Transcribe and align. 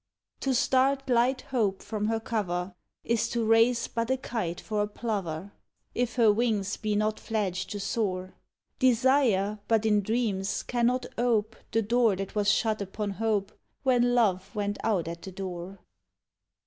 To 0.39 0.55
start 0.55 1.07
light 1.07 1.41
hope 1.41 1.83
from 1.83 2.07
her 2.07 2.19
cover 2.19 2.73
Is 3.03 3.29
to 3.29 3.45
raise 3.45 3.87
but 3.87 4.09
a 4.09 4.17
kite 4.17 4.59
for 4.59 4.81
a 4.81 4.87
plover 4.87 5.51
If 5.93 6.15
her 6.15 6.33
wings 6.33 6.75
be 6.75 6.95
not 6.95 7.19
fledged 7.19 7.69
to 7.69 7.79
soar. 7.79 8.33
Desire, 8.79 9.59
but 9.67 9.85
in 9.85 10.01
dreams, 10.01 10.63
cannot 10.63 11.05
ope 11.19 11.55
The 11.71 11.83
door 11.83 12.15
that 12.15 12.33
was 12.33 12.49
shut 12.49 12.81
upon 12.81 13.11
hope 13.11 13.51
When 13.83 14.15
love 14.15 14.55
went 14.55 14.79
out 14.83 15.07
at 15.07 15.21
the 15.21 15.31
door. 15.31 15.77